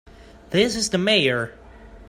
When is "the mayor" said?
0.89-1.53